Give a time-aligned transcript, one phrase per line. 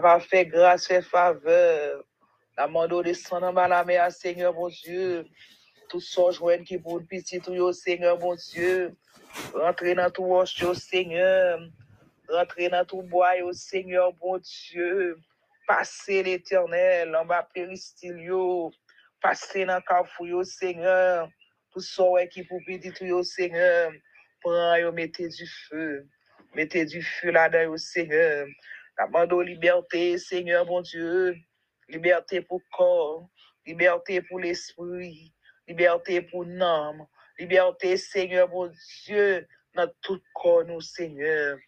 [0.00, 2.02] Papa, fais grâce, fais faveur.
[2.56, 5.26] La mando descend en bas la mer, Seigneur, mon Dieu.
[5.90, 8.96] Tout ça, joindre qui pour le petit, tout Seigneur, mon Dieu.
[9.52, 11.60] Rentrez dans tout roche, Seigneur.
[12.26, 15.18] Rentrez dans tout bois, Seigneur, mon Dieu.
[15.68, 18.72] Passez l'éternel, en bas péristyle, yo.
[19.20, 21.28] Passez dans carrefour, Seigneur.
[21.70, 21.82] Tout
[22.12, 23.92] ouais, qui pour petit, tout Seigneur.
[24.40, 26.06] Prends, mettez du feu.
[26.54, 28.46] Mettez du feu là-dedans, Seigneur.
[29.02, 31.34] La mando liberté, Seigneur, mon Dieu.
[31.88, 33.28] Liberté pour corps,
[33.66, 35.34] liberté pour l'esprit,
[35.66, 37.04] liberté pour l'âme,
[37.36, 38.70] liberté, Seigneur, mon
[39.04, 39.44] Dieu,
[39.74, 41.58] dans tout corps, nous, Seigneur.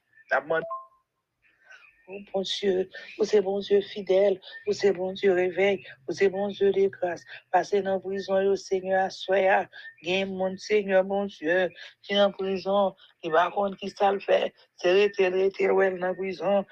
[2.07, 6.31] Oh, bon Dieu, vous êtes bon Dieu fidèle, vous êtes bon Dieu réveil, vous êtes
[6.31, 7.25] bon Dieu de grâce.
[7.51, 9.71] Passez dans la prison, yo, Seigneur, soya,
[10.03, 11.71] gain mon Seigneur, mon Dieu,
[12.03, 13.51] qui en prison, qui va
[13.81, 16.67] qui ça le fait, c'est rester, la prison,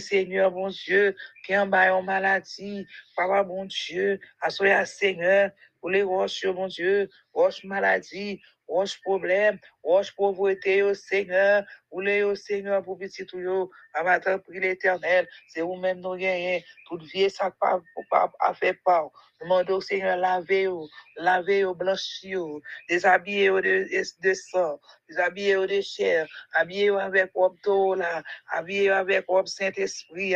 [0.00, 1.14] Seigneur, mon Dieu,
[1.46, 2.84] qui en bas en maladie,
[3.16, 5.52] papa, bon Dieu, assoya, Seigneur,
[5.82, 12.20] pour les roches, mon Dieu, roche maladie, roche problème, roche pauvreté, yo, Seigneur, pour les
[12.20, 13.68] yo, Seigneur, pour petit tout yo,
[14.04, 19.10] matin, prie l'éternel, c'est vous-même nous gagnez, toute vie, ça pas, pas, a fait pas.
[19.40, 25.66] Demandez au Seigneur, lavez yo, lavez yo, blanchis yo, déshabillez yo de, sang, déshabillez yo
[25.66, 27.32] de chair, habillez yo avec
[27.64, 28.22] d'eau là,
[28.52, 30.34] habillez yo avec robe Saint-Esprit,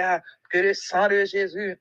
[0.51, 1.81] que le sang de Jésus,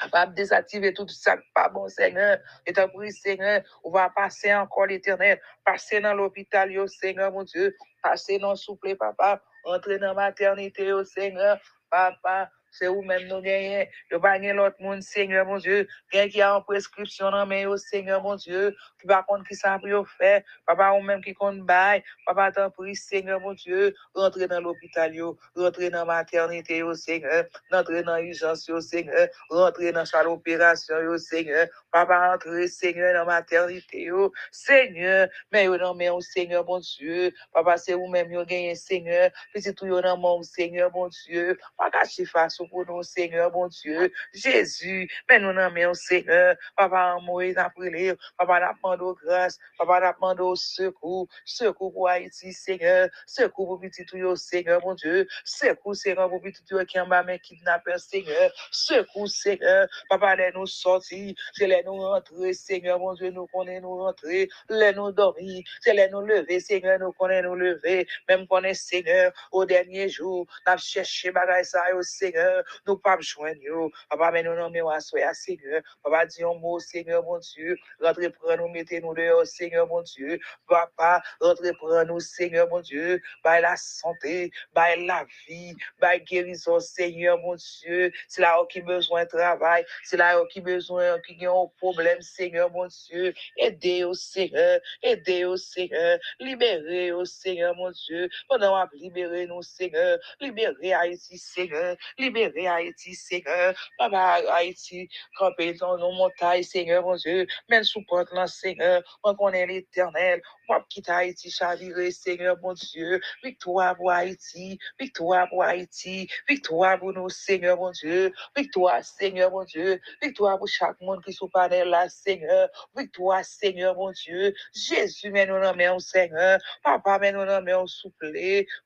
[0.00, 2.38] capable de désactiver tout ça pas bon, Seigneur.
[2.66, 7.76] Et t'en prie, Seigneur, on va passer encore l'éternel, passer dans l'hôpital, Seigneur, mon Dieu,
[8.02, 11.58] passer dans le souple, papa, entrer dans la maternité, Seigneur,
[11.90, 12.50] papa.
[12.70, 13.86] C'est vous-même nous gagnons?
[14.10, 15.86] Yo pas gagner l'autre monde, Seigneur, mon Dieu.
[16.10, 18.76] Qui a une prescription dans main, yo, Seigneur, mon Dieu.
[19.00, 20.42] Qui va contre qui ça pour faire.
[20.66, 22.02] Papa, ou même qui compte bail.
[22.26, 23.94] Papa, t'en prie, Seigneur, mon Dieu.
[24.14, 25.38] Rentrer dans l'hôpital, yo.
[25.56, 27.44] Dans la maternité, yo, Seigneur.
[27.70, 29.28] Rentrer dans l'urgence, yo, Seigneur.
[29.48, 31.66] Rentrer dans chaque opération, yo, Seigneur.
[31.90, 34.32] Papa, rentrer, Seigneur, dans la maternité, yo.
[34.52, 37.32] Seigneur, mais yo, non, mais, oh, Seigneur, mon Dieu.
[37.52, 39.30] Papa, c'est vous-même, yo, gagné, Seigneur?
[39.52, 40.00] Petit tout, yo,
[40.42, 41.58] Seigneur, mon Dieu.
[41.76, 42.24] Pas cacher
[42.68, 44.12] pour nous, Seigneur, mon Dieu.
[44.32, 46.56] Jésus, mais nous n'en Seigneur.
[46.76, 48.14] Papa, Moïse a prié.
[48.36, 49.58] Papa, n'a demandé grâce.
[49.78, 51.28] Papa, n'a demandé secours.
[51.44, 53.08] Secours pour Haïti, Seigneur.
[53.26, 55.26] Secours pour petit tout, Seigneur, mon Dieu.
[55.44, 58.50] Secours, Seigneur, pour petit tout, qui en bas, mais kidnappeur, Seigneur.
[58.70, 59.86] Secours, Seigneur.
[60.08, 61.34] Papa, les nous sortir.
[61.54, 64.48] C'est les nous rentrer, Seigneur, mon Dieu, nous connaissons nous rentrer.
[64.68, 65.62] Les nous dormir.
[65.80, 68.06] C'est les nous lever, Seigneur, nous connaissons nous lever.
[68.28, 72.49] Même connaissons, Seigneur, au dernier jour, n'a cherché bagaille ça, Seigneur.
[72.86, 73.90] Nous pas besoin yo.
[74.08, 75.82] Papa, mais nous non, mais à Seigneur.
[76.02, 77.76] Papa, dis un mot, Seigneur, mon Dieu.
[78.00, 80.38] Rentrez, prends-nous, mettez-nous dehors, Seigneur, mon Dieu.
[80.68, 83.20] Papa, rentrez, prends-nous, Seigneur, mon Dieu.
[83.44, 88.12] By la santé, by la vie, by guérison, Seigneur, mon Dieu.
[88.28, 89.84] C'est là qui besoin de travail.
[90.04, 93.34] C'est là qui besoin, qui a un problème, Seigneur, mon Dieu.
[93.58, 94.80] Aidez au Seigneur.
[95.02, 96.18] Aidez au Seigneur.
[96.38, 98.28] Libérez au Seigneur, mon Dieu.
[98.48, 100.18] Pendant à libérer nous, Seigneur.
[100.40, 101.96] Libérez Haïti, Seigneur.
[102.18, 103.74] Libérez Haïti, Seigneur.
[103.98, 107.46] Papa, Haïti, campé dans nos montagnes, Seigneur, mon Dieu.
[107.68, 109.02] Même sous porte Seigneur.
[109.22, 110.40] On connaît l'éternel.
[110.68, 113.20] On va quitter Haïti, chaviré, Seigneur, mon Dieu.
[113.42, 114.78] Victoire pour Haïti.
[114.98, 116.28] Victoire pour Haïti.
[116.48, 118.32] Victoire pour nous, Seigneur, mon Dieu.
[118.56, 120.00] Victoire, Seigneur, mon Dieu.
[120.22, 122.68] Victoire pour chaque monde qui sous panel là, Seigneur.
[122.96, 124.54] Victoire, Seigneur, mon Dieu.
[124.74, 126.58] Jésus, mais nous non, mais Seigneur.
[126.82, 128.32] Papa, mais nous mais on souple.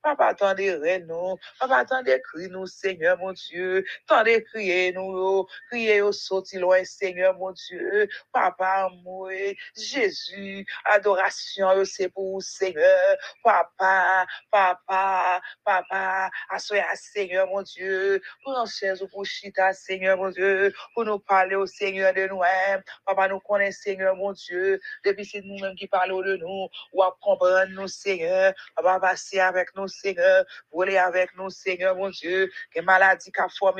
[0.02, 1.36] Papa, attendez, nous.
[1.60, 3.43] Papa, attendez, crie nous, Seigneur, mon Dieu.
[4.08, 5.46] Attendez, crier nous.
[5.70, 8.08] Crier au sorti loin, Seigneur, mon Dieu.
[8.32, 9.32] Papa, moi,
[9.76, 13.16] Jésus, adoration, c'est pour Seigneur.
[13.42, 18.20] Papa, papa, papa, assoyez Seigneur, mon Dieu.
[18.46, 20.72] Un chaise ou pour chita, Seigneur, mon Dieu.
[20.94, 22.82] Pour nous parler au Seigneur de nous-mêmes.
[23.04, 24.80] Papa, nous connaissons, Seigneur, mon Dieu.
[25.04, 26.68] Depuis c'est nous-mêmes qui parlons de nous.
[26.92, 28.52] Ou à comprendre nous, Seigneur.
[28.76, 30.44] Papa, passer avec nous, Seigneur.
[30.72, 32.50] Voler avec nous, Seigneur, mon Dieu.
[32.74, 33.32] Que maladie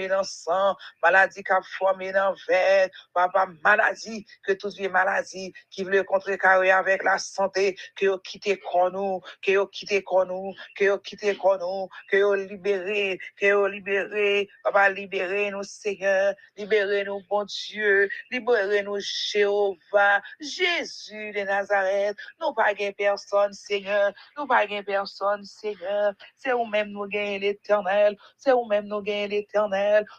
[0.08, 0.76] dans le sang.
[1.02, 2.90] Maladie qu'a formé dans le veine.
[3.12, 4.26] Papa, maladie.
[4.42, 7.76] Que toute vie maladie qui veut contrecarrer avec la santé.
[7.96, 9.20] Que vous quittez con nous.
[9.42, 10.54] Que vous quittez con nous.
[10.76, 11.88] Que vous quittez con nous.
[12.10, 13.18] Que vous libérez.
[13.38, 14.48] Que vous libérez.
[14.62, 16.34] Papa, libérez nous, Seigneur.
[16.56, 18.08] Libérez nous, bon Dieu.
[18.30, 20.22] Libérez nous, Jéhovah.
[20.40, 22.16] Jésus de Nazareth.
[22.40, 24.12] Nous pas gain personne, Seigneur.
[24.36, 26.14] Nous pas gain personne, Seigneur.
[26.36, 28.16] C'est vous-même nous gagnons l'éternel.
[28.36, 29.43] C'est vous-même nous gagnons l'éternel.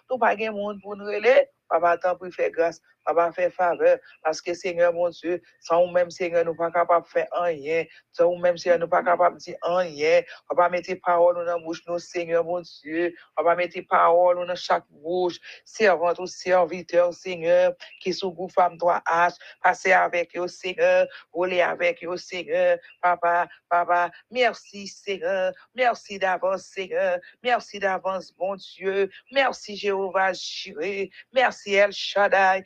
[0.09, 1.49] Nous pas gain monde pour nous relais.
[1.67, 2.79] Papa, tant pour faire grâce.
[3.05, 3.99] Papa, fais faveur.
[4.23, 7.85] Parce que, Seigneur, mon Dieu, sans vous-même, Seigneur, nous pas capables de faire rien.
[8.11, 10.21] Sans vous-même, Seigneur, nous pas capables de dire rien.
[10.49, 13.13] Papa, mettez parole dans bouche, nos Seigneur, mon Dieu.
[13.35, 15.39] Papa, mettez parole dans chaque bouche.
[15.63, 19.35] Servant ou serviteur, Seigneur, qui sous goût femme toi H.
[19.61, 21.07] Passez avec eux, Seigneur.
[21.31, 22.77] Roulez avec eux, Seigneur.
[23.01, 25.53] Papa, papa, merci, Seigneur.
[25.75, 27.19] Merci d'avance, Seigneur.
[27.43, 29.09] Merci d'avance, bon Dieu.
[29.31, 31.09] Merci, Jéhovah Jireh.
[31.33, 32.63] Merci, El Shaddai.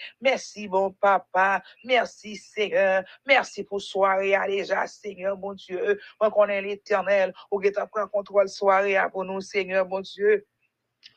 [0.68, 1.62] Bon papa.
[1.84, 3.04] Merci, Seigneur.
[3.26, 6.00] Merci pour soirée déjà, Seigneur, mon Dieu.
[6.20, 7.34] Moi, qu'on est l'éternel.
[7.52, 10.46] Au guet prend contrôle soirée à pour nous, Seigneur, mon Dieu.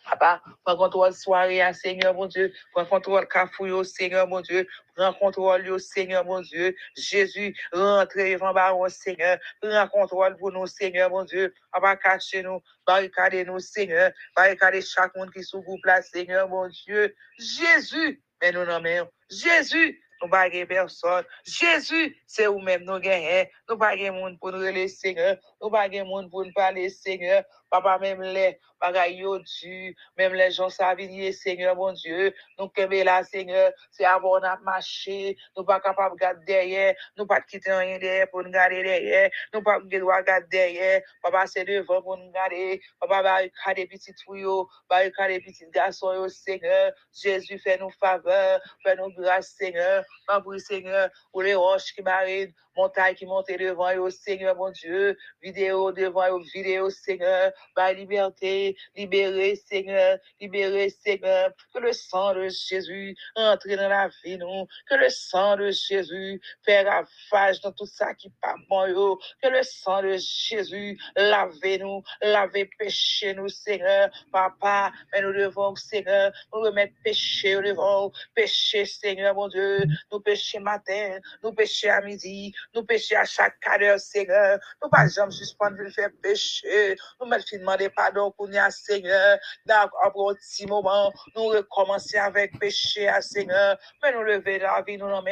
[0.05, 2.53] Papa, prends contrôle soirée, à Seigneur mon Dieu.
[2.73, 4.67] Prends contrôle cafouille, Seigneur mon Dieu.
[4.97, 6.75] Prends contrôle, Seigneur mon Dieu.
[6.97, 9.38] Jésus, rentrez en bas, au Seigneur.
[9.61, 11.55] Prends contrôle pour nous, Seigneur mon Dieu.
[11.73, 14.11] Papa, cachez nous, barricadez nous, Seigneur.
[14.37, 17.14] Barricadez chaque monde qui sous groupe là, Seigneur mon Dieu.
[17.38, 19.06] Jésus, mais nous.
[19.31, 21.25] Jésus, nous ne personne.
[21.44, 23.49] Jésus, c'est vous-même nous gagnons.
[23.69, 25.37] Nous ne monde pour nous relayer, Seigneur.
[25.61, 27.44] Nous ne monde pour nous parler, Seigneur.
[27.73, 29.25] Papa, même les bagailles
[29.63, 30.99] du, même les gens savent
[31.33, 32.35] Seigneur, mon Dieu.
[32.59, 33.73] Nous sommes là, Seigneur.
[33.91, 35.39] C'est avant de marcher.
[35.57, 36.95] Nous pas capables de garder derrière.
[37.17, 39.31] Nous pas quitter rien derrière pour nous garder derrière.
[39.55, 41.01] Nous pas de garder derrière.
[41.23, 42.83] Papa, c'est devant pour nous garder.
[43.01, 44.69] Papa, barricade petits tuyaux.
[44.91, 46.93] Barricade petits garçons, Seigneur.
[47.11, 48.61] Jésus, fais-nous faveur.
[48.83, 50.05] Fais-nous grâce, Seigneur.
[50.27, 55.17] Papa, Seigneur, pour les roches qui marinent montagne qui monte devant eux, Seigneur mon Dieu,
[55.43, 62.49] vidéo devant eux, vidéo, Seigneur, par liberté, libéré, Seigneur, libéré, Seigneur, que le sang de
[62.49, 67.87] Jésus entre dans la vie, nous, que le sang de Jésus fait ravage dans tout
[67.87, 74.11] ça qui pas bon, que le sang de Jésus lave nous, lave péché nous, Seigneur,
[74.31, 80.59] papa, mais nous devons, Seigneur, nous remettre péché devant, péché, Seigneur, mon Dieu, nous péché
[80.59, 84.59] matin, nous péché à midi, nous péchons à chaque carrière, Seigneur.
[84.82, 86.97] Nous pas jamais suspendre de faire pécher.
[87.20, 89.38] Nous mettons demander pardon pour nous, Seigneur.
[89.67, 93.79] Dans un petit moment, nous recommencer avec péché, à Seigneur.
[94.03, 95.23] Mais nous lever la vie, nous non,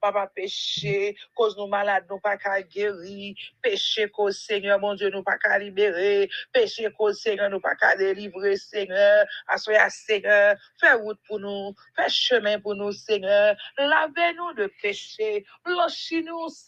[0.00, 3.34] Papa, péché, cause nous malades, nous pas qu'à guérir.
[3.62, 6.28] Péché, cause Seigneur, mon Dieu, nous pas qu'à libérer.
[6.52, 9.26] Péché, cause Seigneur, nous pas qu'à délivrer, Seigneur.
[9.46, 10.56] Assoyez, Seigneur.
[10.80, 11.74] Fais route pour nous.
[11.96, 13.56] Fais chemin pour nous, Seigneur.
[13.78, 15.44] Lavez-nous de péché.
[15.64, 16.67] Blanchis-nous, Seigneur.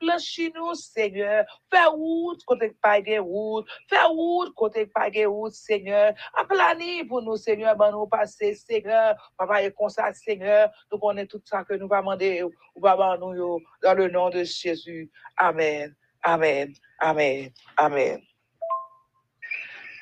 [0.00, 1.44] Blanchis-nous, Seigneur.
[1.70, 3.66] Fais route côté pas de route.
[3.88, 6.14] Fais route côté pas de route, Seigneur.
[6.34, 9.16] Aplani pour nous, Seigneur, ben nous passer, Seigneur.
[9.36, 13.16] Papa, et comme ça, Seigneur, nous connaissons tout ça que nous va demander ou va
[13.18, 15.10] nous dans le nom de Jésus.
[15.36, 15.94] Amen.
[16.22, 16.72] Amen.
[16.98, 17.50] Amen.
[17.76, 18.20] Amen.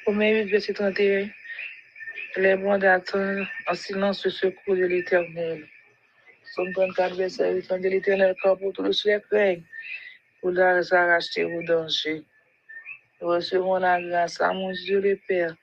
[0.06, 1.28] Romains 8, verset 31.
[2.37, 5.67] Les bons d'attendre en silence le secours de l'éternel.
[6.56, 7.82] Somme 34, verset 8.
[7.82, 9.62] de l'éternel corps pour tous les craignent,
[10.41, 12.25] pour les arracher au danger.
[13.20, 15.55] Nous recevons la grâce à mon Dieu le Père,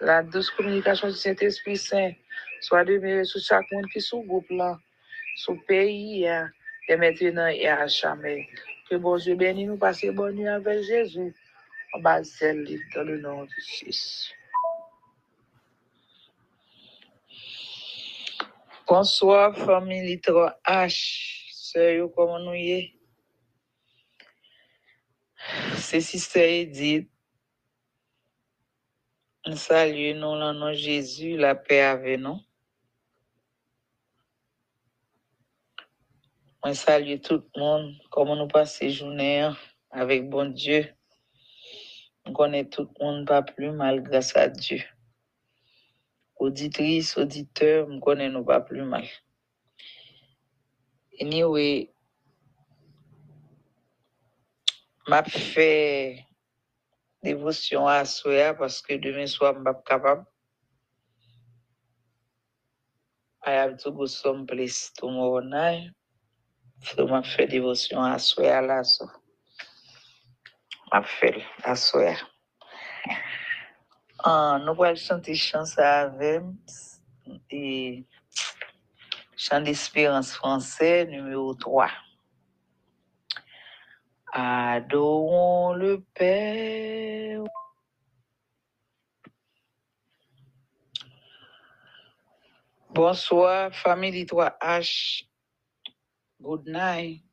[0.00, 2.12] la douce communication du Saint-Esprit Saint,
[2.62, 4.78] soit demeurée sur chaque monde qui sous groupe là,
[5.36, 8.48] sous pays, et maintenant et à jamais.
[8.88, 11.34] Que bon Dieu bénisse nous passer bonne nuit avec Jésus.
[11.92, 14.32] On va dans le nom de Jésus.
[18.88, 21.52] Bonsoir, famille 3H.
[21.52, 22.92] Sœur, comment nous y est?
[25.76, 27.08] C'est Sister Edith.
[29.54, 32.40] Salut, nous, le nom Jésus, la paix avec nous.
[36.66, 37.94] Je salue tout le monde.
[38.10, 39.48] Comment nous passons journée
[39.90, 40.92] avec bon Dieu.
[42.24, 44.82] On connaît tout le monde pas plus mal grâce à Dieu.
[46.42, 49.06] Auditrice, auditeur, me connaît nous pas plus mal.
[51.20, 51.94] Anyway,
[55.06, 56.26] m'a fait
[57.22, 60.26] dévotion à soi parce que demain soir, je ne suis pas capable.
[63.46, 65.92] I have to go someplace tomorrow night.
[66.82, 68.82] So, m'a fait dévotion à soi là.
[68.82, 69.06] So.
[70.92, 71.76] M'a fait à
[74.22, 74.30] soi.
[74.30, 76.42] Ah, nous allons chanter chant avec
[77.50, 78.04] et
[79.36, 81.88] chant d'espérance français numéro 3.
[84.32, 87.42] Adorons le Père.
[92.90, 95.26] Bonsoir, famille 3H.
[96.40, 97.24] Good night.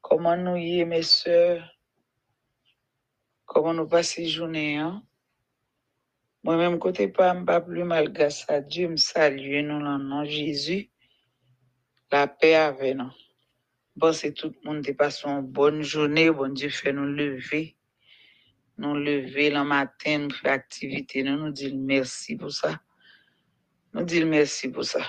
[0.00, 1.64] Comment nous y est, mes soeurs?
[3.44, 5.02] Comment nous la journée, hein?
[6.42, 10.22] Moi-même, côté pas, pas plus mal grâce à Dieu, me salue nous dans le nom
[10.22, 10.90] de Jésus.
[12.10, 13.10] La paix avec nous.
[13.94, 16.30] Bon, c'est tout le monde passe une bonne journée.
[16.30, 17.76] Bon Dieu fait nous lever.
[18.78, 21.22] Nous lever le matin, nous faire activité.
[21.22, 22.80] Nous nous disons merci pour ça.
[23.92, 25.06] Nous disons merci pour ça.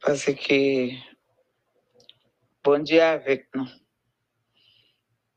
[0.00, 0.90] Parce que
[2.62, 3.66] bon Dieu avec nous.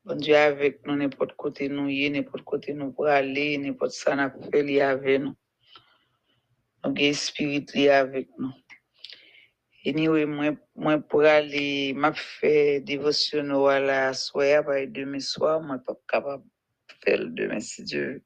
[0.06, 3.92] Bon Dieu avec nous, n'importe côté nous y est, n'importe côté nous pour aller, n'importe
[3.92, 5.34] ça n'a fait lié avec nous.
[6.84, 8.52] Nous avons spirit lié avec nous.
[9.86, 15.78] Anyway, moi, moi pour aller, m'a fait dévotion à la soirée, après demain soir, moi
[15.78, 18.22] pas capable de faire demain si Dieu.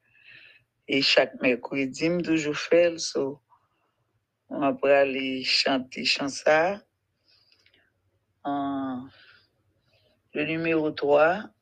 [0.88, 3.40] Et chaque mercredi, je toujours faire, so,
[4.48, 6.82] on pour aller chanter chansa.
[8.42, 9.06] En,
[10.34, 11.52] le numéro 3,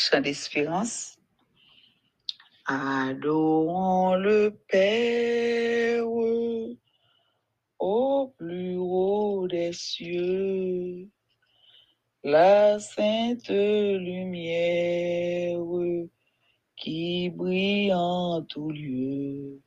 [0.00, 1.18] chant d'espérance.
[2.64, 6.06] Adorons le Père
[7.78, 11.08] au plus haut des cieux,
[12.22, 15.58] la sainte lumière
[16.76, 19.60] qui brille en tout lieu.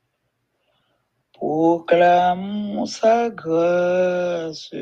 [1.32, 4.74] Proclamons sa grâce,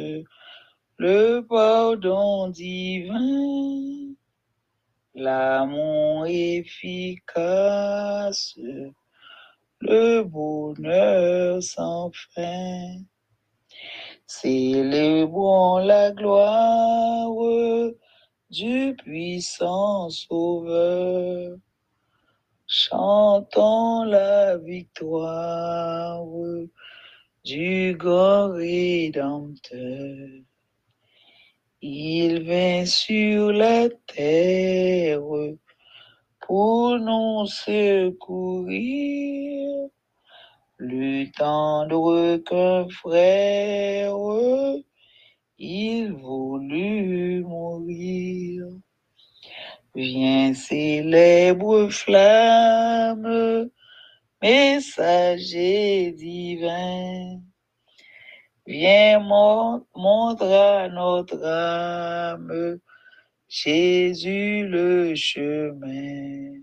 [0.97, 4.12] le pardon divin,
[5.23, 7.79] l'amour efficace,
[9.81, 13.03] le bonheur sans fin.
[14.27, 17.31] Célébrons la gloire
[18.51, 21.57] du puissant Sauveur.
[22.67, 26.25] Chantons la victoire
[27.45, 30.29] du grand Rédempteur.
[31.85, 35.19] Il vint sur la terre
[36.39, 38.79] pour nous secourir.
[40.77, 44.15] Le tendre qu'un frère,
[45.59, 48.65] il voulut mourir.
[49.97, 53.69] Viens célèbre flamme,
[54.41, 57.41] messager divin.
[58.67, 62.79] Viens mon- montre à notre âme
[63.49, 66.63] Jésus le chemin.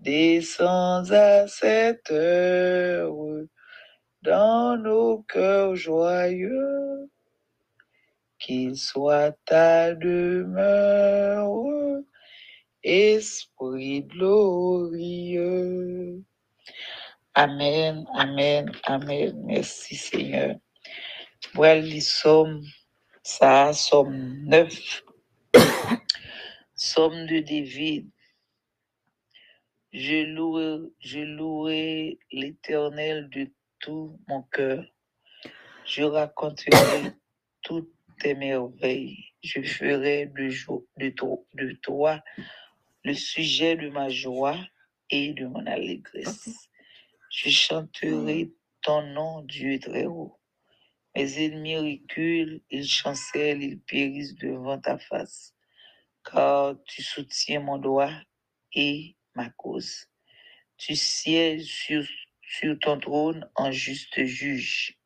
[0.00, 3.14] Descends à cette heure
[4.22, 7.10] dans nos cœurs joyeux,
[8.38, 11.52] qu'il soit ta demeure,
[12.84, 15.44] Esprit glorieux.
[17.34, 19.42] Amen, amen, amen.
[19.46, 20.56] Merci Seigneur.
[21.54, 22.64] Voilà les psaumes,
[23.22, 25.04] ça, somme 9,
[26.74, 28.10] somme de David.
[29.92, 34.84] Je louerai, je l'éternel de tout mon cœur.
[35.86, 37.12] Je raconterai
[37.62, 39.24] toutes tes merveilles.
[39.44, 40.50] Je ferai de,
[40.98, 42.20] de toi
[43.04, 44.58] le sujet de ma joie
[45.08, 46.68] et de mon allégresse.
[47.30, 48.50] Je chanterai
[48.82, 50.36] ton nom, Dieu très haut.
[51.16, 55.54] Mes ennemis reculent, ils chancellent, ils périssent devant ta face,
[56.24, 58.10] car tu soutiens mon droit
[58.72, 60.08] et ma cause.
[60.76, 62.06] Tu sièges
[62.50, 64.98] sur, ton trône en juste juge.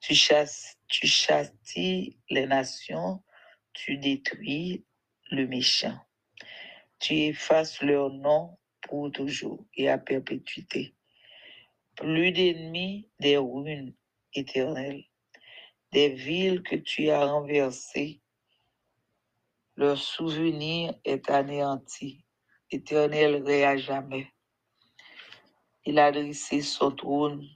[0.00, 3.22] Tu, chasses, tu châties les nations,
[3.72, 4.84] tu détruis
[5.30, 5.98] le méchant.
[6.98, 10.94] Tu effaces leur nom pour toujours et à perpétuité.
[11.96, 13.94] Plus d'ennemis, des ruines
[14.34, 15.04] éternelles,
[15.92, 18.20] des villes que tu as renversées,
[19.76, 22.24] leur souvenir est anéanti.
[22.70, 24.32] Éternel, ré à jamais.
[25.84, 27.46] Il a dressé son trône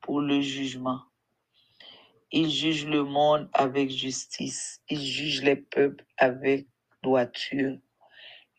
[0.00, 1.00] pour le jugement.
[2.30, 4.82] Il juge le monde avec justice.
[4.90, 6.66] Il juge les peuples avec
[7.02, 7.78] droiture.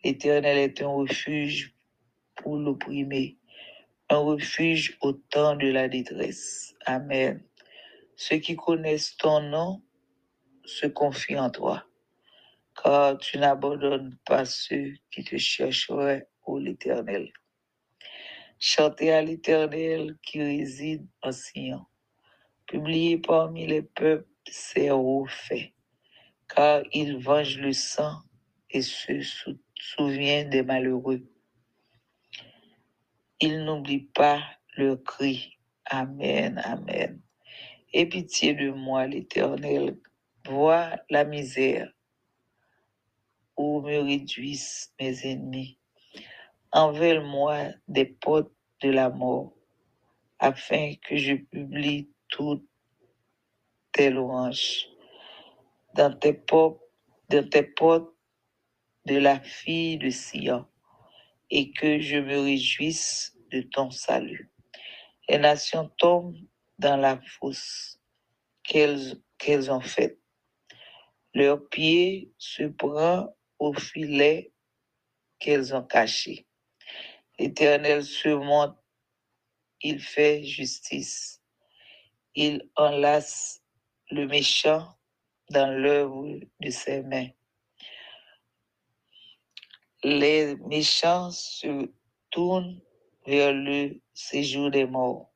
[0.04, 1.76] L'Éternel est un refuge
[2.36, 3.38] pour l'opprimé,
[4.10, 6.74] un refuge au temps de la détresse.
[6.86, 7.44] Amen.
[8.20, 9.82] Ceux qui connaissent ton nom
[10.66, 11.86] se confient en toi,
[12.84, 17.32] car tu n'abandonnes pas ceux qui te chercheraient, ô l'Éternel.
[18.60, 21.86] Chantez à l'Éternel qui réside en Sion.
[22.68, 25.74] Publiez parmi les peuples ses hauts faits,
[26.50, 28.22] car il venge le sang
[28.72, 31.28] et se sou- souvient des malheureux.
[33.42, 34.42] Il n'oublie pas
[34.78, 35.60] leur cri.
[35.86, 37.22] Amen, amen.
[37.92, 39.98] Aie pitié de moi, l'Éternel.
[40.46, 41.92] Vois la misère
[43.58, 45.80] où me réduisent mes ennemis.
[46.72, 49.54] Envèle-moi des portes de la mort
[50.38, 52.68] afin que je publie toutes
[53.92, 54.88] tes louanges
[55.96, 56.82] dans tes portes,
[57.30, 58.14] dans tes portes
[59.06, 60.68] de la fille de Sion,
[61.50, 64.52] et que je me réjouisse de ton salut.
[65.28, 66.38] Les nations tombent
[66.80, 68.00] dans la fosse
[68.64, 70.18] qu'elles ont faite.
[71.34, 74.52] Leur pied se prend au filet
[75.40, 76.48] qu'elles ont caché.
[77.38, 78.30] L'Éternel se
[79.82, 81.42] il fait justice.
[82.36, 83.62] Il enlace
[84.12, 84.98] le méchant
[85.50, 87.30] dans l'œuvre de ses mains.
[90.04, 91.92] Les méchants se
[92.30, 92.82] tournent
[93.26, 95.29] vers le séjour des morts.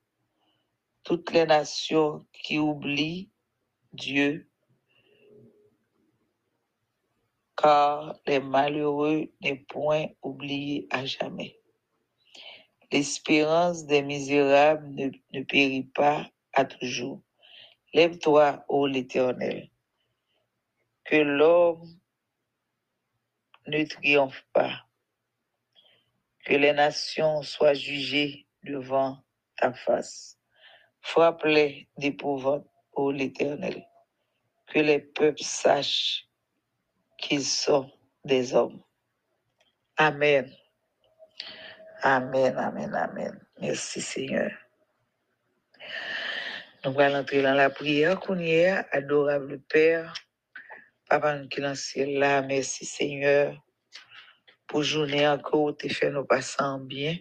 [1.04, 3.30] Toutes les nations qui oublient
[3.92, 4.50] Dieu,
[7.56, 11.60] car les malheureux n'est point oublié à jamais.
[12.92, 17.22] L'espérance des misérables ne, ne périt pas à toujours.
[17.94, 19.70] Lève-toi, ô l'Éternel,
[21.04, 21.88] que l'homme
[23.68, 24.86] ne triomphe pas,
[26.46, 29.24] que les nations soient jugées devant
[29.58, 30.40] ta face.
[31.04, 33.86] Frappe-les d'épouvante, ô l'Éternel,
[34.68, 36.28] que les peuples sachent
[37.18, 37.92] qu'ils sont
[38.24, 38.82] des hommes.
[39.98, 40.52] Amen.
[42.02, 43.40] Amen, amen, amen.
[43.60, 44.52] Merci Seigneur.
[46.84, 48.20] Nous allons entrer dans la prière
[48.92, 50.14] adorable Père.
[51.10, 53.56] Papa, nous qui là, merci Seigneur
[54.68, 57.18] pour journée encore où tu fait nous passer en bien,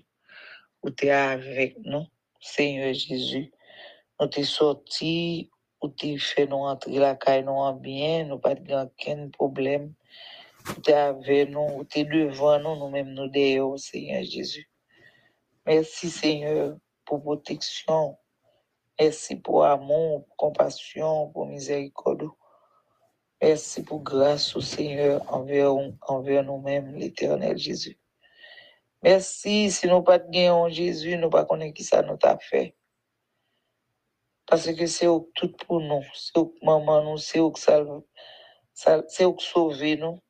[0.82, 2.06] où tu es avec nous,
[2.40, 3.52] Seigneur Jésus.
[4.22, 5.50] Nous t'es sorti,
[5.80, 9.94] où tu fait nous entrer la caille nous en bien, nous pas de aucun problème.
[10.68, 14.70] Où tu es avec nous, où tu es devant nous, nous-mêmes nous derrière, Seigneur Jésus.
[15.66, 18.16] Merci Seigneur pour protection.
[18.96, 22.28] Merci pour amour, pour compassion, pour miséricorde.
[23.42, 27.98] Merci pour grâce au Seigneur envers, envers nous-mêmes, l'éternel Jésus.
[29.02, 32.76] Merci si nous pas de Jésus, nous pas connaître qui ça nous t'a fait.
[34.52, 38.02] Parce que c'est au tout pour nous, c'est au maman nous, c'est au salve,
[38.74, 40.22] c'est au sauver nous.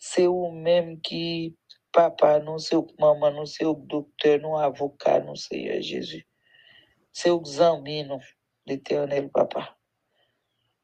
[0.00, 1.56] C'est ou même qui
[1.92, 6.26] papa nous, c'est au maman nous, c'est au docteur nous, avocat nous, Seigneur Jésus.
[7.12, 8.20] C'est aux amis nous,
[8.66, 9.78] l'éternel papa.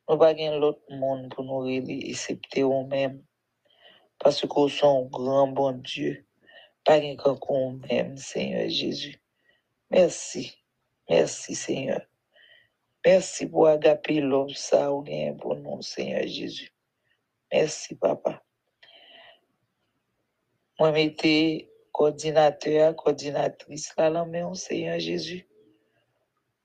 [0.09, 3.25] Nous pas gain l'autre monde pour nous relayer, excepté nous-mêmes.
[4.20, 6.29] Parce qu'on sont grand bon Dieu.
[6.85, 9.20] Pas gain qu'on même, Seigneur Jésus.
[9.90, 10.62] Merci.
[11.11, 12.03] Merci, Seigneur.
[13.05, 16.73] Merci pour agaper l'homme ça ou bien pour nous, Seigneur Jésus.
[17.53, 18.43] Merci, papa.
[20.79, 25.49] Moi, mettez coordinateur, coordinatrice là, là, mais Seigneur Jésus.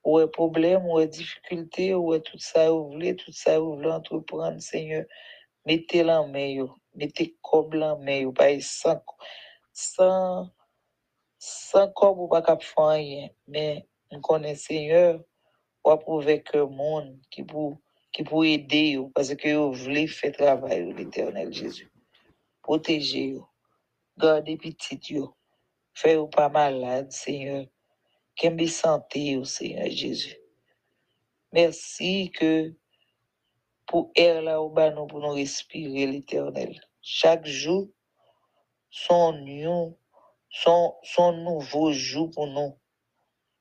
[0.04, 3.76] Ou est problème, ou est difficulté, ou est tout ça, vous voulez, tout ça, vous
[3.76, 5.06] voulez entreprendre, Seigneur.
[5.66, 8.32] Mettez-le en main, mettez comme en main.
[8.32, 9.04] Pas sans,
[9.74, 10.50] sans,
[11.40, 12.44] sans corps, ou pas
[12.78, 13.30] rien.
[13.48, 15.20] Mais, on connaît, Seigneur,
[15.88, 17.80] ou approuver que le monde qui pour,
[18.12, 21.90] qui pour aider, yo, parce que vous voulez faire travail, yo, l'éternel Jésus.
[22.62, 23.48] Protéger, yo.
[24.18, 25.36] Gardez petit, yo.
[25.94, 27.66] Faire pas malade, Seigneur.
[28.36, 30.38] Qu'aime santé, au Seigneur Jésus.
[31.54, 32.74] Merci que
[33.86, 36.80] pour air là au bas nous pour nous respirer l'éternel.
[37.02, 37.88] Chaque jour,
[38.90, 39.98] son new,
[40.50, 42.78] son, son nouveau jour pour nous.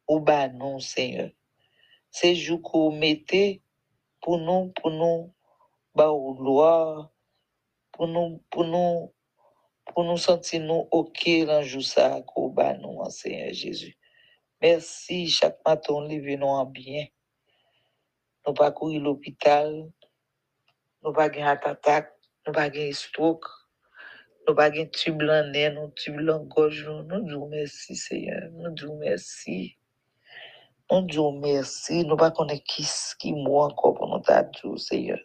[0.09, 1.31] Au bas nous, Seigneur.
[2.18, 3.61] Ces jours qu'on mettait
[4.22, 5.35] pour nous, pour nous,
[5.94, 7.11] bah, gloire,
[7.92, 9.12] pour nous, pour nous,
[9.85, 13.98] pour nous sentir nous ok dans jour ça, qu'au bas nous, en Seigneur Jésus.
[14.62, 17.05] Merci, chaque matin, on lève nous en bien.
[18.46, 19.87] Nous pas courir l'hôpital,
[21.02, 22.14] nous pas gagner attack,
[22.46, 23.44] nous pas gagner stroke,
[24.48, 28.50] nous pas gagner tube dans nez, nous tube dans nous disons merci, Seigneur.
[28.52, 29.76] Nous disons merci.
[30.90, 32.05] Nous disons merci.
[32.05, 32.87] Nous pas connaître qui,
[33.18, 35.18] qui moi encore pour nous dire, Seigneur.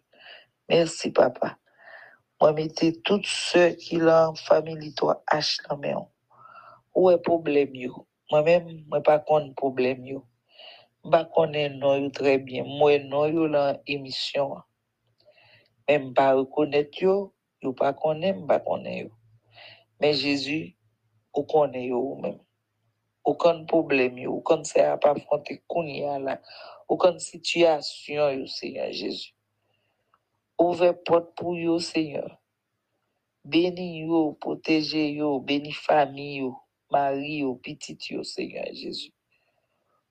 [0.67, 1.57] Merci, papa.
[2.39, 6.07] Moi, mettez tous ceux qui l'ont famille, toi, H dans main.
[6.95, 8.07] Où est problème, yo?
[8.31, 10.25] Moi-même, moi pas connais problème yo.
[11.03, 12.63] Pas connais non yo très bien.
[12.63, 14.55] Moi non yo dans émission.
[15.87, 19.09] Même pas reconnaître yo, yo pas connais, pas connais yo.
[19.99, 20.77] Mais Jésus,
[21.35, 22.39] ou connaît yo même.
[23.23, 26.41] Aucun problème yo, aucun ça a pas affronter kounya là.
[26.87, 29.33] Aucune situation yo Seigneur Jésus.
[30.57, 32.41] Ouvre porte pour yo Seigneur.
[33.43, 36.57] Béni yo, protégez yo, béni famille yo.
[36.91, 39.13] Marie, au petit yo, Seigneur Jésus.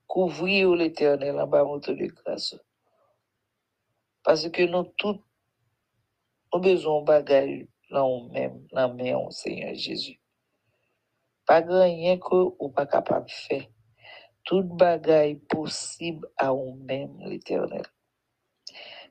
[0.07, 2.57] Couvrir l'éternel en bas de grâce.
[4.23, 5.21] Parce que nous tous,
[6.53, 10.20] nous besoin de bagaille là même, là même, Seigneur Jésus.
[11.51, 13.67] Pas rien que ou capable de faire.
[14.45, 17.83] Tout bagaille possible à nous-mêmes, l'éternel.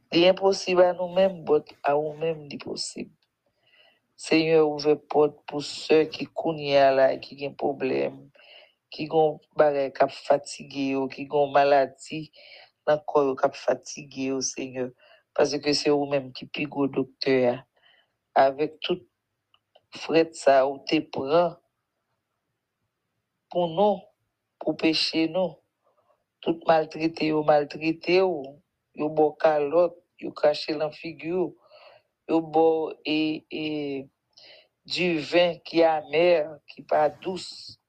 [0.10, 3.12] L'impossible à nous-mêmes, mais à nous-mêmes, possible.
[4.16, 8.30] Seigneur, ouvre porte pour ceux qui connaissent là, qui ont des problèmes,
[8.90, 12.32] qui ont des qui fatigué, qui ont des maladies,
[12.88, 14.92] encore qui fatigué, Seigneur.
[15.34, 17.66] Parce que c'est vous-même qui pigo docteur.
[18.34, 19.06] Avec tout
[19.94, 21.58] fret ça, ou te prend
[23.50, 24.02] pour nous,
[24.60, 25.56] pour pécher nous.
[26.42, 28.62] Tout maltraité ou maltraité ou,
[28.96, 31.54] yo bo calotte, yo caché la figure,
[32.30, 32.94] yo bo
[34.86, 37.80] du vin qui est amer, qui pas douce.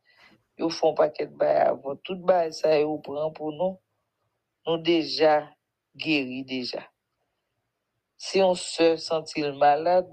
[0.59, 1.96] Yo font paquet de bail avant.
[1.96, 3.79] Tout bail ça yo prend pour nous.
[4.66, 5.49] Nous déjà
[5.96, 6.87] guéris déjà.
[8.16, 10.11] Si on se sentit malade,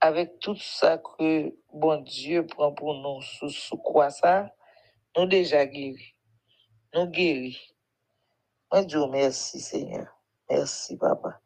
[0.00, 4.50] avec tout ça que bon Dieu prend pour nous sous, quoi ça,
[5.16, 6.14] nous déjà guéris.
[6.94, 7.74] Nous guéris.
[8.70, 10.06] Moi, Dieu, merci Seigneur.
[10.50, 11.40] Merci Papa.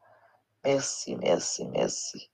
[0.64, 2.30] Merci, merci, merci.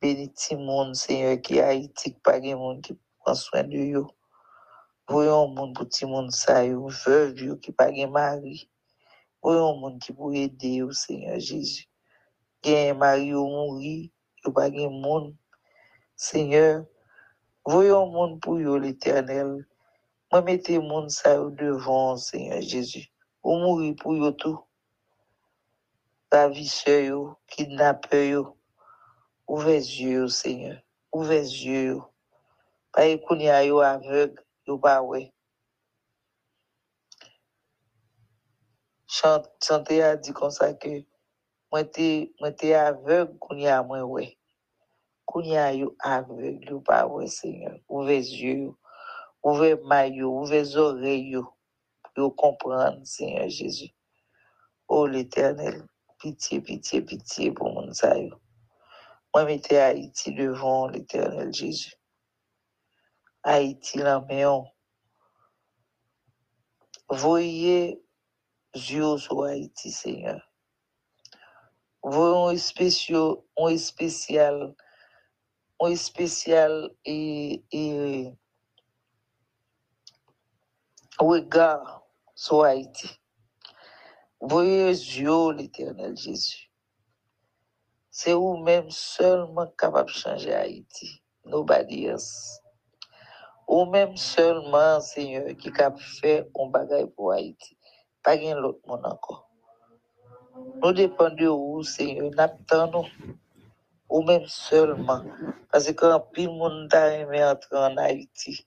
[0.00, 2.16] Tout le monde, Seigneur, qui Haïti,
[2.54, 4.02] monde qui prend soin de.
[5.08, 8.70] Voyons le monde pour tout le monde, ça, veuve, qui pas de mari.
[9.42, 11.90] Voyons le monde qui peut aider, Seigneur Jésus.
[12.62, 14.12] Gen mari ou mouri,
[14.44, 15.34] yo de monde.
[16.16, 16.84] Seigneur,
[17.64, 19.66] voyons le monde pour eux, l'éternel.
[20.32, 23.08] Moi, mettez le monde ça devant, Seigneur Jésus.
[23.42, 24.60] Ou mourir pour eux tout.
[26.30, 27.38] Ravisseur, yo,
[28.12, 28.56] yo.
[29.48, 30.80] Les yeux, Seigneur.
[31.12, 32.00] Ouvrez les yeux.
[32.92, 35.32] Pas qu'on y a yo aveugle, yo pas ouais.
[39.06, 40.16] Chanter a
[40.50, 40.74] ça
[41.84, 43.84] t'es moi t'es aveugle qu'on y a
[45.44, 47.78] y a yo yo Seigneur.
[47.88, 48.72] Ouvrez les yeux.
[49.42, 51.46] Ouvrez maillot, ouvrez les oreilles, yo.
[52.16, 53.90] Yo comprendre, Seigneur Jésus.
[54.88, 55.86] Oh l'Éternel,
[56.18, 58.36] pitié, pitié, pitié pour mon ça yo.
[59.32, 61.94] Moi, mettez Haïti devant l'éternel Jésus.
[63.44, 64.66] Haïti, la maison.
[67.08, 68.02] Voyez
[68.74, 70.49] yeux sur Haïti, Seigneur.
[72.02, 74.74] Voyez un spécial, un spécial,
[75.80, 78.32] un spécial et, et
[81.18, 83.08] regard sur Haïti.
[84.40, 86.70] Voyez yeux l'éternel Jésus.
[88.10, 91.22] C'est vous-même seulement capable de changer Haïti.
[91.44, 92.60] Nobody else.
[93.68, 97.76] Vous-même seulement, Seigneur, qui de faire un bagage pour Haïti.
[98.22, 99.49] Pas l'autre monde encore.
[100.82, 102.30] Nous dépendons vous, Seigneur.
[102.32, 103.06] N'attendons
[104.08, 105.22] ou même seulement.
[105.70, 108.66] Parce que quand le monde a aimé entrer en Haïti,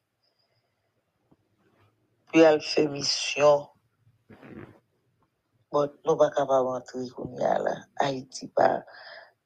[2.32, 3.68] puis elle fait mission,
[5.72, 7.76] bon, nous pas capables d'entrer comme là.
[8.00, 8.84] Haïti, pas.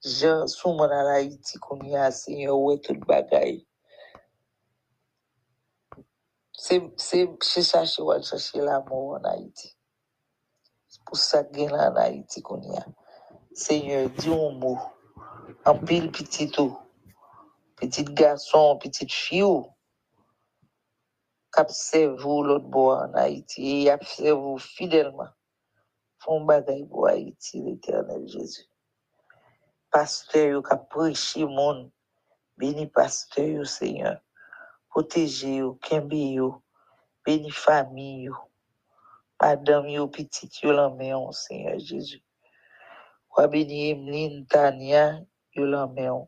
[0.04, 0.28] Je
[0.66, 3.66] mon an Haiti kon y a Seigneur ouais tout bagay.
[6.52, 6.82] C'est
[7.42, 9.77] chercher wal chercher l'amour en Haïti.
[11.08, 12.86] C'est pour ça que en Haïti qu'on y a.
[13.54, 14.78] Seigneur, dis un mot.
[15.66, 16.78] En pile petit tout.
[17.78, 19.64] Petit garçon, petite fille.
[21.54, 21.72] Cap
[22.18, 23.88] vous l'autre bois en Haïti.
[23.88, 25.30] Et observe vous fidèlement.
[26.20, 28.68] Font bagay pour Haïti, l'éternel Jésus.
[29.92, 31.92] pasteur yo ka preche moun,
[32.58, 34.20] beni pasteur yo, Seigneur.
[34.92, 36.62] Protéger yo, kembe yo,
[37.26, 38.36] beni fami yo,
[39.42, 42.24] madame yo, petit yo lanmeyon, Seigneur Jésus.
[43.36, 45.22] Wa beni Emeline, Tania,
[45.56, 46.28] yo lanmeyon.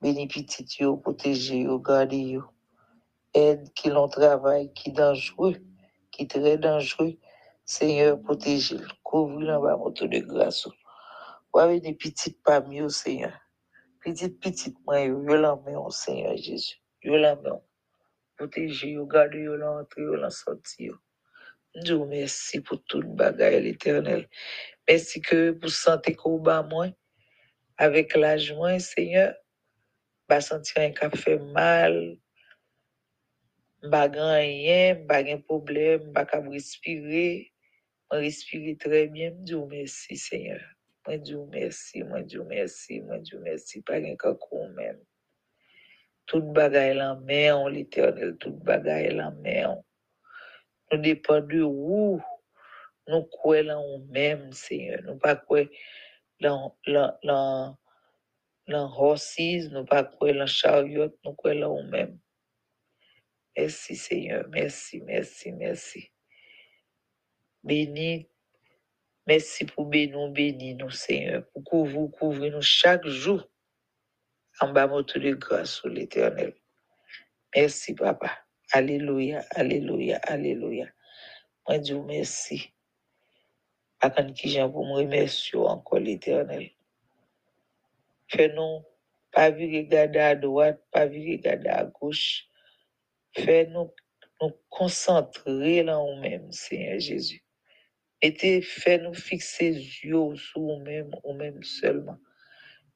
[0.00, 2.42] Beni petit yo, protéger yo, garde yo.
[3.34, 5.56] Aide qui l'on travail, qui dangereux,
[6.12, 7.16] qui très dangereux.
[7.64, 8.86] Seigneur, protégez le
[9.40, 10.68] le bas moto de grâce.
[11.52, 13.32] Wave des petites parmi au Seigneur.
[14.00, 15.58] Petite, petite, moi, yo, yo la
[15.90, 16.80] Seigneur Jésus.
[17.02, 17.36] Yo la.
[18.36, 20.96] Protégez, yo, gardez, yo, l'entrée, yo, la sortie, yo.
[21.74, 24.28] Dieu merci pour tout le bagage, l'éternel.
[24.88, 26.88] Merci que pour santé qu'on bat moi,
[27.76, 29.34] avec l'âge moins, Seigneur,
[30.28, 32.16] pas sentir un café mal,
[33.90, 37.52] pas rien, pas de problème, pas respirer,
[38.10, 39.32] respirer très bien.
[39.32, 40.60] Dieu merci, Seigneur.
[41.06, 44.36] Moi, Dieu merci, moi, Dieu merci, moi, Dieu merci, pas rien qu'un
[44.76, 45.00] même.
[46.26, 49.82] Tout bagaille la main, l'éternel, tout bagaille la main.
[50.96, 52.22] Nous dépendons de vous.
[53.08, 55.00] Nous croyons en nous-mêmes, Seigneur.
[55.04, 55.68] Nous pas croyons
[56.40, 57.78] dans dans
[58.98, 59.38] horses,
[59.70, 62.18] nous pas croyons dans chariot, nous croyons en nous-mêmes.
[63.56, 64.46] Merci, Seigneur.
[64.48, 66.10] Merci, merci, merci.
[67.62, 68.28] Béni.
[69.26, 71.46] Merci pour bénir, bénir nous, Seigneur.
[71.50, 73.48] Pour couvrir, couvrir nous chaque jour.
[74.60, 76.54] En bas, de grâce sur l'éternel.
[77.54, 78.43] Merci, Papa.
[78.74, 80.88] Alléluia, Alléluia, Alléluia.
[81.68, 82.74] Moi, Dieu, merci.
[84.34, 86.70] Qui j'ai pour me remercier encore l'éternel.
[88.28, 88.84] Fais-nous
[89.30, 92.48] pas virer regarder à droite, pas virer regarder à gauche.
[93.36, 93.94] Fais-nous
[94.40, 97.44] nous concentrer là nous-mêmes, Seigneur Jésus.
[98.22, 102.18] Et fais-nous fixer yeux sur nous-mêmes, nous-mêmes seulement.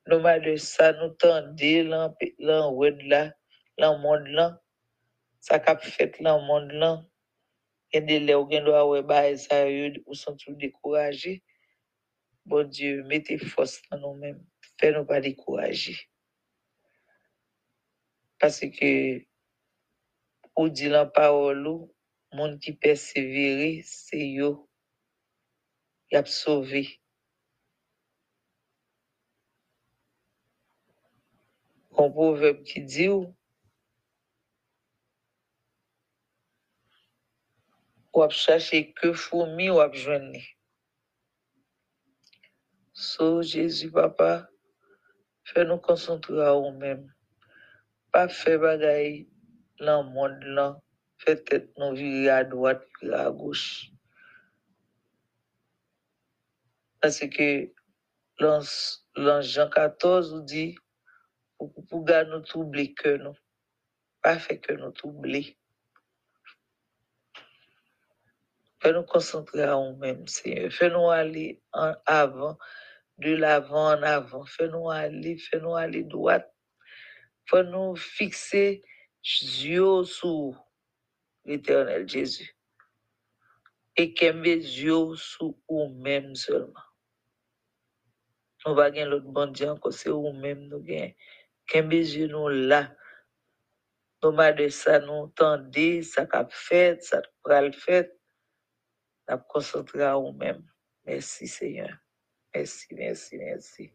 [0.09, 2.69] Nous de ça, nous tendez là, là,
[3.05, 3.33] là,
[3.79, 4.61] là, monde là.
[5.49, 7.03] Ça qu'a fait là, monde là.
[7.91, 9.65] Et de là, ou doit ouais, bah, ça,
[10.05, 11.43] ou sont tout découragés.
[12.45, 14.45] Bon Dieu, mettez force dans nous-mêmes.
[14.79, 15.97] Fais-nous pas décourager.
[18.39, 19.25] Parce que
[20.55, 21.89] ou dit la parole,
[22.35, 24.69] monde qui persévère, c'est yo.
[26.11, 27.01] Y a sauvé.
[31.97, 33.35] Un proverbe qui dit ou,
[38.31, 40.41] chercher que fourmi ou ap joindre.
[42.93, 44.49] So, Jésus, papa,
[45.45, 47.13] fais-nous concentrer à nous-mêmes.
[48.13, 49.29] Pas faire bagaille
[49.79, 50.81] dans le monde là,
[51.25, 53.91] peut-être nous virer à droite, à gauche.
[57.01, 57.73] Parce que
[58.39, 60.77] dans Jean 14, dit,
[61.57, 63.37] pour, garder nous troubler que nous.
[64.23, 64.93] Pas fait que nous
[68.81, 68.95] troubler.
[68.95, 70.73] Fais-nous concentrer à nous-mêmes, Seigneur.
[70.73, 72.59] Fais-nous aller en avant,
[73.19, 74.45] de l'avant en avant.
[74.45, 76.53] Fais-nous aller, fais-nous aller droite.
[77.47, 78.83] Fais-nous fixer
[79.25, 80.55] yeux sur
[81.45, 82.55] l'éternel Jésus.
[83.97, 86.81] Et qu'aime yeux sur nous-mêmes seulement.
[88.67, 91.15] Nous va gagner l'autre bon Dieu encore, c'est nous-mêmes nous gagnons.
[91.67, 92.95] Qu'aime yeux nous là.
[94.23, 98.18] Nous de ça, nous tendez, ça qu'a fait, ça qu'a fait.
[99.29, 100.65] Nous concentrer à nous-mêmes.
[101.07, 101.97] Merci Seigneur.
[102.55, 103.93] Merci, merci, merci.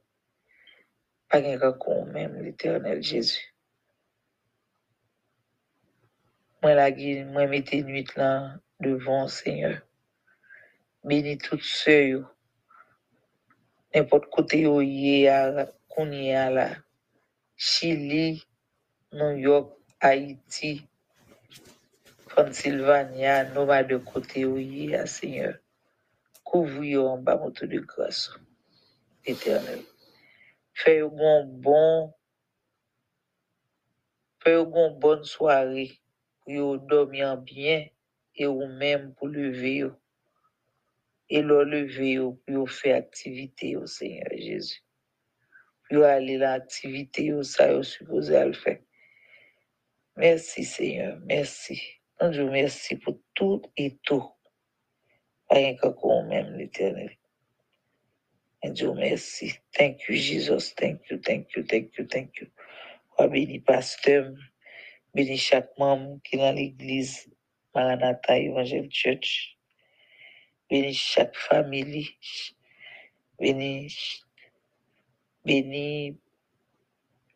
[1.28, 1.42] Pas
[1.74, 3.56] qu'on même l'éternel Jésus.
[6.62, 9.82] Moi, la guine, moi, mettez nuit là devant Seigneur.
[11.04, 12.24] Bénis toutes ceux,
[13.94, 16.78] n'importe côté où y a, qu'on y a là.
[17.58, 18.48] Chili,
[19.12, 20.88] New York, Haïti,
[22.36, 25.56] Pennsylvania, nous va de côté où y a, Seigneur.
[26.44, 28.32] Couvre en bas, moto de grâce
[29.26, 29.82] éternel.
[30.74, 32.14] Fais une bon,
[34.40, 36.00] fais une bonne soirée
[36.42, 37.88] pour dormir bien
[38.36, 39.86] et ou même pour lever
[41.30, 44.84] et le lever pour faire activité au Seigneur Jésus.
[45.90, 48.80] Pour aller l'activité ça supposé le faire.
[50.16, 52.03] Merci Seigneur, merci.
[52.22, 54.26] Dieu merci pour tout et tout.
[55.50, 55.94] Rien qu'à
[56.26, 57.18] même l'éternel.
[58.64, 59.54] And Dieu merci.
[59.74, 60.74] Thank you, Jesus.
[60.76, 62.48] Thank you, thank you, thank you, thank you.
[63.18, 64.32] Wa béni pasteur,
[65.14, 67.30] béni chaque membre qui est dans l'église
[67.76, 69.58] Maranatha Evangel Church.
[70.70, 72.10] Béni chaque famille.
[73.40, 73.94] Béni,
[75.46, 76.20] béni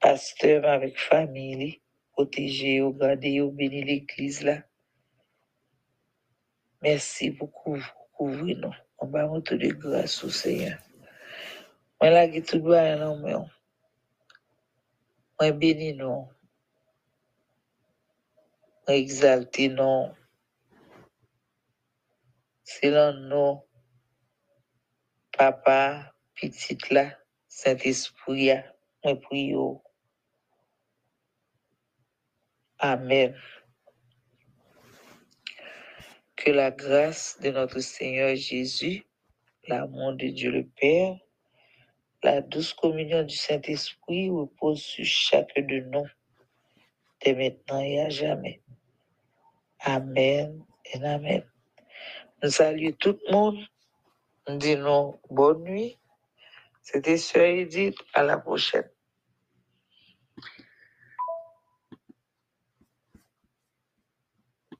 [0.01, 1.81] pasteur avec famille.
[2.17, 4.63] Protéger, garder, béni l'église là.
[6.81, 8.73] Merci beaucoup pour couvrir nous.
[8.97, 10.79] On va monter de grâce au Seigneur.
[12.01, 13.45] Mwen lage tout bayan nan mwen.
[15.37, 16.25] Mwen beni nou.
[18.85, 20.09] Mwen exalte nou.
[22.65, 23.61] Se lan nou.
[25.37, 25.79] Papa,
[26.33, 27.11] pitit la,
[27.45, 28.61] Saint Esprit ya,
[29.05, 29.67] mwen priyo.
[32.79, 33.35] Amen.
[36.35, 39.05] Que la grâce de notre Seigneur Jésus,
[39.67, 41.17] l'amour de Dieu le Père,
[42.23, 46.07] la douce communion du Saint-Esprit repose sur chacun de nous,
[47.23, 48.61] dès maintenant et à jamais.
[49.81, 51.43] Amen et Amen.
[52.43, 53.59] Nous saluons tout le monde.
[54.47, 55.99] Nous disons bonne nuit.
[56.81, 57.97] C'était Sœur Edith.
[58.13, 58.89] À la prochaine.